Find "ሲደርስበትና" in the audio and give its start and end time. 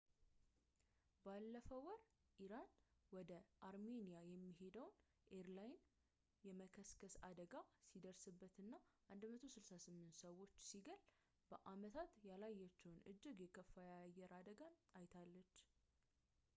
7.91-8.73